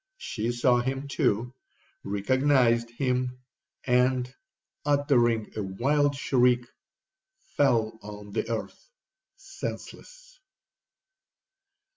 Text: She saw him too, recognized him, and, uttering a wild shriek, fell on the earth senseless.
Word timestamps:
She 0.17 0.51
saw 0.51 0.81
him 0.81 1.07
too, 1.07 1.53
recognized 2.03 2.89
him, 2.89 3.37
and, 3.83 4.33
uttering 4.83 5.51
a 5.55 5.61
wild 5.61 6.15
shriek, 6.15 6.65
fell 7.55 7.99
on 8.01 8.31
the 8.31 8.49
earth 8.49 8.89
senseless. 9.37 10.39